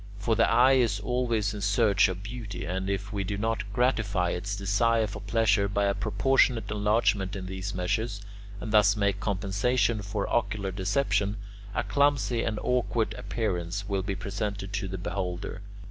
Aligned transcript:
For 0.17 0.35
the 0.35 0.49
eye 0.49 0.77
is 0.77 0.99
always 0.99 1.53
in 1.53 1.61
search 1.61 2.07
of 2.07 2.23
beauty, 2.23 2.65
and 2.65 2.89
if 2.89 3.13
we 3.13 3.23
do 3.23 3.37
not 3.37 3.71
gratify 3.71 4.31
its 4.31 4.55
desire 4.55 5.05
for 5.05 5.19
pleasure 5.19 5.67
by 5.67 5.85
a 5.85 5.93
proportionate 5.93 6.71
enlargement 6.71 7.35
in 7.35 7.45
these 7.45 7.75
measures, 7.75 8.19
and 8.59 8.73
thus 8.73 8.95
make 8.97 9.19
compensation 9.19 10.01
for 10.01 10.27
ocular 10.27 10.71
deception, 10.71 11.37
a 11.75 11.83
clumsy 11.83 12.41
and 12.41 12.57
awkward 12.63 13.13
appearance 13.13 13.87
will 13.87 14.01
be 14.01 14.15
presented 14.15 14.73
to 14.73 14.87
the 14.87 14.97
beholder. 14.97 15.61